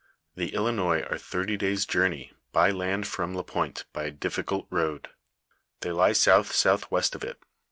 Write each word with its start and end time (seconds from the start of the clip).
"The 0.35 0.49
Ilinois 0.53 1.03
are 1.11 1.17
thirty 1.19 1.57
days' 1.57 1.85
journey 1.85 2.33
by 2.51 2.71
land 2.71 3.05
from 3.05 3.35
Lapointe 3.35 3.85
by 3.93 4.05
a 4.05 4.11
difficult 4.11 4.65
road; 4.71 5.09
they 5.81 5.91
lie 5.91 6.13
south 6.13 6.53
southwest 6.53 7.13
of 7.13 7.23
it. 7.23 7.37